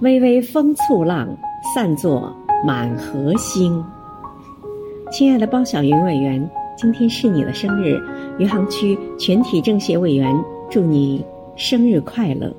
[0.00, 1.28] 微微风簇浪
[1.74, 2.34] 散作
[2.64, 3.84] 满河星。
[5.12, 8.00] 亲爱的包小云委员今天是你的生日
[8.38, 10.34] 余杭区全体政协委员
[10.70, 11.22] 祝你
[11.54, 12.50] 生日快乐。